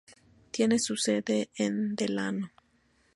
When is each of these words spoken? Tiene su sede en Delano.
Tiene 0.49 0.79
su 0.79 0.97
sede 0.97 1.51
en 1.57 1.95
Delano. 1.95 2.49